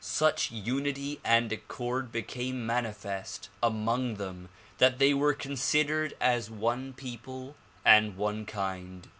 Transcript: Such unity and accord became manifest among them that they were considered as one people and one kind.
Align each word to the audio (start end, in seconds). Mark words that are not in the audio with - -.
Such 0.03 0.49
unity 0.49 1.19
and 1.23 1.51
accord 1.51 2.11
became 2.11 2.65
manifest 2.65 3.49
among 3.61 4.15
them 4.15 4.49
that 4.79 4.97
they 4.97 5.13
were 5.13 5.35
considered 5.35 6.15
as 6.19 6.49
one 6.49 6.93
people 6.93 7.55
and 7.85 8.17
one 8.17 8.47
kind. 8.47 9.07